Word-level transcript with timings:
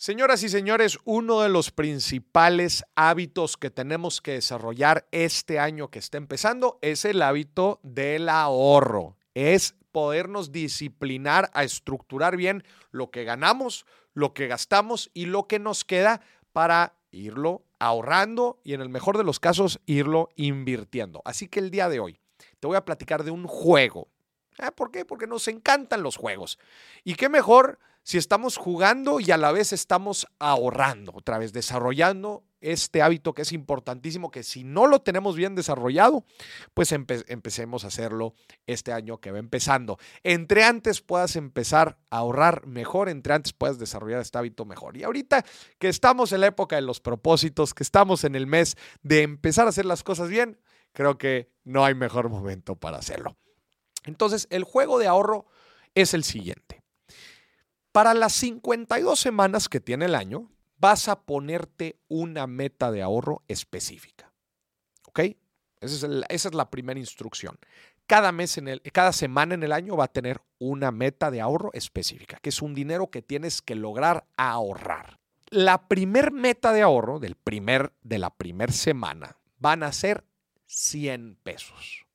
Señoras 0.00 0.42
y 0.44 0.48
señores, 0.48 0.98
uno 1.04 1.42
de 1.42 1.50
los 1.50 1.72
principales 1.72 2.86
hábitos 2.94 3.58
que 3.58 3.68
tenemos 3.68 4.22
que 4.22 4.32
desarrollar 4.32 5.06
este 5.10 5.58
año 5.58 5.90
que 5.90 5.98
está 5.98 6.16
empezando 6.16 6.78
es 6.80 7.04
el 7.04 7.20
hábito 7.20 7.80
del 7.82 8.30
ahorro. 8.30 9.18
Es 9.34 9.74
podernos 9.92 10.52
disciplinar 10.52 11.50
a 11.52 11.64
estructurar 11.64 12.38
bien 12.38 12.64
lo 12.92 13.10
que 13.10 13.24
ganamos, 13.24 13.84
lo 14.14 14.32
que 14.32 14.46
gastamos 14.46 15.10
y 15.12 15.26
lo 15.26 15.46
que 15.46 15.58
nos 15.58 15.84
queda 15.84 16.22
para 16.54 16.94
irlo 17.10 17.62
ahorrando 17.78 18.58
y 18.64 18.72
en 18.72 18.80
el 18.80 18.88
mejor 18.88 19.18
de 19.18 19.24
los 19.24 19.38
casos 19.38 19.80
irlo 19.84 20.30
invirtiendo. 20.34 21.20
Así 21.26 21.46
que 21.46 21.60
el 21.60 21.70
día 21.70 21.90
de 21.90 22.00
hoy 22.00 22.18
te 22.58 22.66
voy 22.66 22.78
a 22.78 22.86
platicar 22.86 23.22
de 23.22 23.32
un 23.32 23.46
juego. 23.46 24.08
¿Ah, 24.58 24.70
¿Por 24.70 24.92
qué? 24.92 25.04
Porque 25.04 25.26
nos 25.26 25.46
encantan 25.46 26.02
los 26.02 26.16
juegos. 26.16 26.58
Y 27.04 27.16
qué 27.16 27.28
mejor 27.28 27.78
si 28.02 28.18
estamos 28.18 28.56
jugando 28.56 29.20
y 29.20 29.30
a 29.30 29.36
la 29.36 29.52
vez 29.52 29.72
estamos 29.72 30.26
ahorrando, 30.38 31.12
otra 31.14 31.38
vez 31.38 31.52
desarrollando 31.52 32.44
este 32.60 33.00
hábito 33.00 33.32
que 33.32 33.42
es 33.42 33.52
importantísimo, 33.52 34.30
que 34.30 34.42
si 34.42 34.64
no 34.64 34.86
lo 34.86 35.00
tenemos 35.00 35.34
bien 35.34 35.54
desarrollado, 35.54 36.26
pues 36.74 36.92
empecemos 36.92 37.84
a 37.84 37.88
hacerlo 37.88 38.34
este 38.66 38.92
año 38.92 39.18
que 39.18 39.30
va 39.30 39.38
empezando. 39.38 39.98
Entre 40.24 40.64
antes 40.64 41.00
puedas 41.00 41.36
empezar 41.36 41.98
a 42.10 42.18
ahorrar 42.18 42.66
mejor, 42.66 43.08
entre 43.08 43.32
antes 43.32 43.54
puedas 43.54 43.78
desarrollar 43.78 44.20
este 44.20 44.36
hábito 44.36 44.66
mejor. 44.66 44.98
Y 44.98 45.04
ahorita 45.04 45.44
que 45.78 45.88
estamos 45.88 46.32
en 46.32 46.40
la 46.40 46.48
época 46.48 46.76
de 46.76 46.82
los 46.82 47.00
propósitos, 47.00 47.72
que 47.72 47.82
estamos 47.82 48.24
en 48.24 48.34
el 48.34 48.46
mes 48.46 48.76
de 49.02 49.22
empezar 49.22 49.66
a 49.66 49.70
hacer 49.70 49.86
las 49.86 50.02
cosas 50.02 50.28
bien, 50.28 50.60
creo 50.92 51.16
que 51.16 51.50
no 51.64 51.86
hay 51.86 51.94
mejor 51.94 52.28
momento 52.28 52.76
para 52.76 52.98
hacerlo. 52.98 53.38
Entonces, 54.04 54.48
el 54.50 54.64
juego 54.64 54.98
de 54.98 55.06
ahorro 55.06 55.46
es 55.94 56.12
el 56.12 56.24
siguiente. 56.24 56.69
Para 57.92 58.14
las 58.14 58.32
52 58.34 59.18
semanas 59.18 59.68
que 59.68 59.80
tiene 59.80 60.04
el 60.04 60.14
año, 60.14 60.50
vas 60.78 61.08
a 61.08 61.22
ponerte 61.22 61.98
una 62.08 62.46
meta 62.46 62.90
de 62.90 63.02
ahorro 63.02 63.42
específica. 63.48 64.32
¿Ok? 65.06 65.20
Esa 65.80 66.06
es, 66.28 66.54
la 66.54 66.70
primera 66.70 67.00
instrucción. 67.00 67.58
Cada, 68.06 68.32
mes 68.32 68.58
en 68.58 68.68
el, 68.68 68.82
cada 68.92 69.12
semana 69.12 69.54
en 69.54 69.62
el 69.62 69.72
año 69.72 69.96
va 69.96 70.04
a 70.04 70.12
tener 70.12 70.40
una 70.58 70.90
meta 70.90 71.30
de 71.30 71.40
ahorro 71.40 71.70
específica, 71.72 72.38
que 72.42 72.50
es 72.50 72.60
un 72.60 72.74
dinero 72.74 73.10
que 73.10 73.22
tienes 73.22 73.62
que 73.62 73.74
lograr 73.74 74.26
ahorrar. 74.36 75.18
La 75.48 75.88
primer 75.88 76.32
meta 76.32 76.72
de 76.72 76.82
ahorro 76.82 77.18
del 77.18 77.34
primer, 77.34 77.92
de 78.02 78.18
la 78.18 78.30
primera 78.30 78.72
semana 78.72 79.36
van 79.58 79.82
a 79.82 79.92
ser 79.92 80.24
100 80.66 81.38
pesos. 81.42 82.06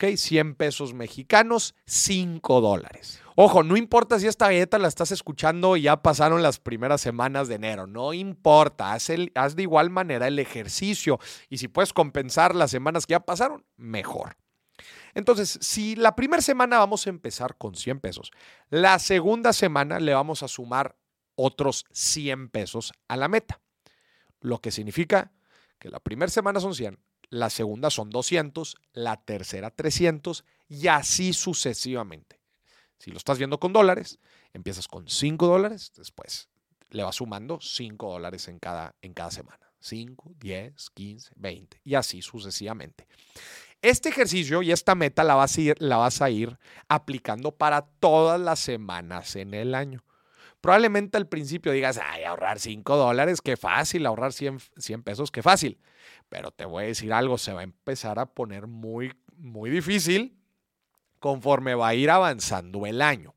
¿Ok? 0.00 0.16
100 0.16 0.54
pesos 0.54 0.94
mexicanos, 0.94 1.74
5 1.86 2.60
dólares. 2.62 3.20
Ojo, 3.36 3.62
no 3.62 3.76
importa 3.76 4.18
si 4.18 4.26
esta 4.26 4.46
galleta 4.46 4.78
la 4.78 4.88
estás 4.88 5.12
escuchando 5.12 5.76
y 5.76 5.82
ya 5.82 6.02
pasaron 6.02 6.42
las 6.42 6.58
primeras 6.58 7.02
semanas 7.02 7.48
de 7.48 7.56
enero, 7.56 7.86
no 7.86 8.12
importa, 8.12 8.92
haz, 8.92 9.06
de 9.06 9.62
igual 9.62 9.90
manera 9.90 10.26
el 10.26 10.38
ejercicio 10.38 11.18
y 11.48 11.58
si 11.58 11.68
puedes 11.68 11.92
compensar 11.92 12.54
las 12.54 12.70
semanas 12.70 13.06
que 13.06 13.12
ya 13.12 13.20
pasaron, 13.20 13.64
mejor. 13.76 14.36
Entonces, 15.14 15.58
si 15.60 15.96
la 15.96 16.16
primera 16.16 16.42
semana 16.42 16.78
vamos 16.78 17.06
a 17.06 17.10
empezar 17.10 17.56
con 17.58 17.74
100 17.74 18.00
pesos, 18.00 18.30
la 18.70 18.98
segunda 18.98 19.52
semana 19.52 20.00
le 20.00 20.14
vamos 20.14 20.42
a 20.42 20.48
sumar 20.48 20.96
otros 21.34 21.84
100 21.92 22.48
pesos 22.48 22.92
a 23.08 23.16
la 23.16 23.28
meta, 23.28 23.60
lo 24.40 24.60
que 24.60 24.70
significa 24.70 25.32
que 25.78 25.90
la 25.90 26.00
primera 26.00 26.30
semana 26.30 26.60
son 26.60 26.74
100, 26.74 26.98
la 27.30 27.48
segunda 27.48 27.90
son 27.90 28.10
200, 28.10 28.76
la 28.92 29.16
tercera 29.16 29.70
300 29.70 30.44
y 30.68 30.88
así 30.88 31.32
sucesivamente. 31.32 32.40
Si 32.98 33.10
lo 33.10 33.16
estás 33.16 33.38
viendo 33.38 33.58
con 33.58 33.72
dólares, 33.72 34.18
empiezas 34.52 34.86
con 34.86 35.08
5 35.08 35.46
dólares, 35.46 35.92
después 35.96 36.48
le 36.90 37.04
vas 37.04 37.16
sumando 37.16 37.60
5 37.60 38.12
dólares 38.12 38.48
en 38.48 38.58
cada, 38.58 38.94
en 39.00 39.14
cada 39.14 39.30
semana. 39.30 39.58
5, 39.80 40.34
10, 40.38 40.90
15, 40.90 41.32
20 41.36 41.80
y 41.84 41.94
así 41.94 42.20
sucesivamente. 42.20 43.06
Este 43.80 44.10
ejercicio 44.10 44.60
y 44.60 44.72
esta 44.72 44.94
meta 44.94 45.24
la 45.24 45.34
vas 45.34 45.56
a 45.56 45.60
ir, 45.60 45.76
la 45.80 45.96
vas 45.96 46.20
a 46.20 46.28
ir 46.28 46.58
aplicando 46.88 47.52
para 47.52 47.82
todas 47.82 48.38
las 48.38 48.58
semanas 48.58 49.36
en 49.36 49.54
el 49.54 49.74
año. 49.74 50.04
Probablemente 50.60 51.16
al 51.16 51.26
principio 51.26 51.72
digas, 51.72 51.98
ay, 52.02 52.24
ahorrar 52.24 52.58
5 52.58 52.96
dólares, 52.96 53.40
qué 53.40 53.56
fácil, 53.56 54.04
ahorrar 54.04 54.32
100, 54.32 54.58
100 54.76 55.02
pesos, 55.02 55.30
qué 55.30 55.42
fácil. 55.42 55.78
Pero 56.28 56.50
te 56.50 56.64
voy 56.64 56.84
a 56.84 56.86
decir 56.88 57.12
algo, 57.12 57.38
se 57.38 57.52
va 57.52 57.60
a 57.60 57.64
empezar 57.64 58.18
a 58.18 58.26
poner 58.26 58.66
muy, 58.66 59.12
muy 59.36 59.70
difícil 59.70 60.36
conforme 61.18 61.74
va 61.74 61.88
a 61.88 61.94
ir 61.94 62.10
avanzando 62.10 62.86
el 62.86 63.00
año. 63.00 63.34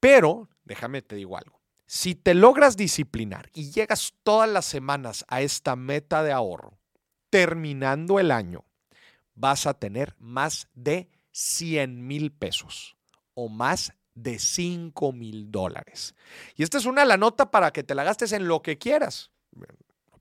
Pero, 0.00 0.48
déjame 0.64 1.02
te 1.02 1.16
digo 1.16 1.36
algo, 1.36 1.60
si 1.86 2.14
te 2.14 2.34
logras 2.34 2.76
disciplinar 2.76 3.50
y 3.54 3.70
llegas 3.70 4.14
todas 4.22 4.48
las 4.48 4.64
semanas 4.64 5.24
a 5.28 5.40
esta 5.40 5.76
meta 5.76 6.22
de 6.22 6.32
ahorro, 6.32 6.78
terminando 7.30 8.20
el 8.20 8.30
año, 8.30 8.64
vas 9.34 9.66
a 9.66 9.74
tener 9.74 10.14
más 10.18 10.68
de 10.74 11.08
100 11.32 12.06
mil 12.06 12.32
pesos 12.32 12.96
o 13.34 13.48
más 13.48 13.92
de 14.14 14.38
5 14.38 15.12
mil 15.12 15.50
dólares. 15.50 16.14
Y 16.56 16.62
esta 16.62 16.78
es 16.78 16.86
una 16.86 17.04
la 17.04 17.16
nota 17.16 17.50
para 17.50 17.72
que 17.72 17.82
te 17.82 17.94
la 17.94 18.04
gastes 18.04 18.32
en 18.32 18.48
lo 18.48 18.62
que 18.62 18.78
quieras. 18.78 19.30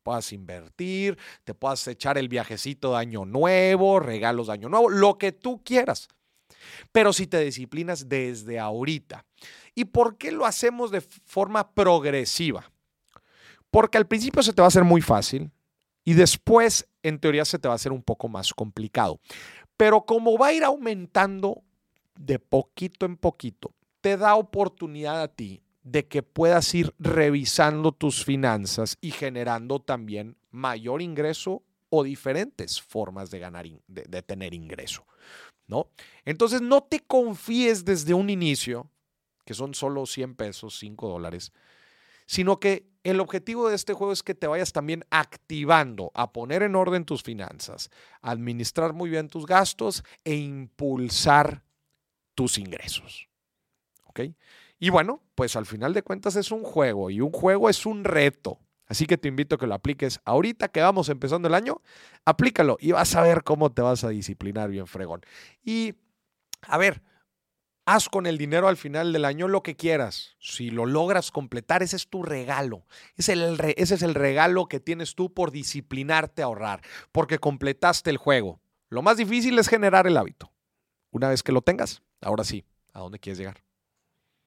Puedas 0.02 0.34
invertir, 0.34 1.18
te 1.46 1.54
puedas 1.54 1.88
echar 1.88 2.18
el 2.18 2.28
viajecito 2.28 2.92
de 2.92 2.98
año 2.98 3.24
nuevo, 3.24 4.02
regalos 4.02 4.48
de 4.48 4.54
año 4.54 4.68
nuevo, 4.68 4.90
lo 4.90 5.18
que 5.18 5.32
tú 5.32 5.64
quieras. 5.64 6.10
Pero 6.92 7.14
si 7.14 7.28
te 7.28 7.40
disciplinas 7.40 8.10
desde 8.10 8.60
ahorita. 8.60 9.26
¿Y 9.76 9.86
por 9.86 10.18
qué 10.18 10.32
lo 10.32 10.46
hacemos 10.46 10.92
de 10.92 11.02
forma 11.02 11.74
progresiva? 11.74 12.70
Porque 13.72 13.98
al 13.98 14.06
principio 14.06 14.44
se 14.44 14.54
te 14.54 14.62
va 14.62 14.68
a 14.68 14.68
hacer 14.68 14.84
muy 14.84 15.02
fácil 15.02 15.52
y 16.06 16.14
después, 16.14 16.88
en 17.02 17.20
teoría, 17.20 17.46
se 17.46 17.60
te 17.60 17.68
va 17.68 17.74
a 17.74 17.76
hacer 17.76 17.92
un 17.92 18.04
poco 18.04 18.28
más 18.28 18.54
complicado. 18.54 19.20
Pero 19.78 20.06
como 20.06 20.38
va 20.38 20.48
a 20.48 20.54
ir 20.54 20.64
aumentando 20.64 21.64
de 22.16 22.40
poquito 22.40 23.06
en 23.06 23.18
poquito, 23.18 23.74
te 24.04 24.18
da 24.18 24.36
oportunidad 24.36 25.22
a 25.22 25.30
ti 25.30 25.64
de 25.82 26.06
que 26.10 26.24
puedas 26.24 26.76
ir 26.76 26.94
revisando 27.00 27.94
tus 27.94 28.26
finanzas 28.26 28.98
y 29.00 29.12
generando 29.12 29.80
también 29.80 30.36
mayor 30.52 31.02
ingreso 31.02 31.64
o 31.90 32.04
diferentes 32.04 32.82
formas 32.82 33.32
de 33.32 33.40
ganar, 33.40 33.66
de, 33.88 34.22
tener 34.22 34.54
ingreso, 34.54 35.06
¿no? 35.68 35.88
Entonces 36.26 36.62
no 36.62 36.84
te 36.84 37.00
confíes 37.00 37.86
desde 37.86 38.14
un 38.14 38.30
inicio, 38.30 38.90
que 39.46 39.54
son 39.54 39.74
solo 39.74 40.06
100 40.06 40.36
pesos, 40.36 40.78
5 40.80 41.08
dólares, 41.08 41.54
sino 42.26 42.60
que 42.60 42.86
el 43.04 43.22
objetivo 43.22 43.70
de 43.70 43.76
este 43.76 43.94
juego 43.94 44.12
es 44.12 44.22
que 44.22 44.36
te 44.36 44.48
vayas 44.48 44.74
también 44.74 45.06
activando 45.12 46.12
a 46.14 46.34
poner 46.34 46.62
en 46.64 46.76
orden 46.76 47.06
tus 47.06 47.24
finanzas, 47.24 47.90
administrar 48.22 48.92
muy 48.92 49.10
bien 49.10 49.30
tus 49.30 49.46
gastos 49.46 50.04
e 50.26 50.36
impulsar 50.36 51.64
tus 52.36 52.58
ingresos. 52.58 53.30
Y 54.80 54.90
bueno, 54.90 55.22
pues 55.36 55.56
al 55.56 55.66
final 55.66 55.94
de 55.94 56.04
cuentas 56.04 56.36
es 56.36 56.52
un 56.52 56.64
juego 56.64 57.10
y 57.10 57.22
un 57.22 57.32
juego 57.32 57.70
es 57.70 57.86
un 57.86 58.04
reto. 58.04 58.60
Así 58.86 59.06
que 59.06 59.18
te 59.18 59.30
invito 59.30 59.56
a 59.56 59.58
que 59.58 59.68
lo 59.68 59.74
apliques 59.74 60.20
ahorita 60.26 60.68
que 60.68 60.82
vamos 60.82 61.10
empezando 61.10 61.48
el 61.48 61.56
año, 61.56 61.82
aplícalo 62.26 62.78
y 62.80 62.92
vas 62.92 63.16
a 63.16 63.22
ver 63.22 63.44
cómo 63.44 63.72
te 63.72 63.82
vas 63.82 64.04
a 64.04 64.10
disciplinar 64.10 64.70
bien 64.70 64.88
fregón. 64.88 65.22
Y 65.64 65.96
a 66.62 66.78
ver, 66.78 67.02
haz 67.86 68.10
con 68.10 68.26
el 68.26 68.38
dinero 68.38 68.68
al 68.68 68.78
final 68.78 69.14
del 69.14 69.26
año 69.26 69.48
lo 69.48 69.64
que 69.64 69.76
quieras. 69.76 70.36
Si 70.40 70.70
lo 70.70 70.86
logras 70.86 71.32
completar, 71.32 71.82
ese 71.82 71.96
es 71.96 72.10
tu 72.10 72.24
regalo. 72.24 72.86
Ese 73.16 73.34
es 73.78 74.02
el 74.02 74.16
regalo 74.16 74.68
que 74.68 74.82
tienes 74.82 75.16
tú 75.16 75.34
por 75.34 75.52
disciplinarte 75.52 76.42
a 76.42 76.46
ahorrar, 76.46 76.82
porque 77.12 77.40
completaste 77.40 78.10
el 78.10 78.18
juego. 78.18 78.60
Lo 78.90 79.02
más 79.02 79.18
difícil 79.18 79.58
es 79.58 79.70
generar 79.70 80.08
el 80.08 80.18
hábito. 80.18 80.52
Una 81.10 81.30
vez 81.30 81.42
que 81.42 81.52
lo 81.52 81.62
tengas, 81.62 82.04
ahora 82.22 82.44
sí, 82.44 82.66
¿a 82.92 83.00
dónde 83.00 83.20
quieres 83.20 83.40
llegar? 83.40 83.64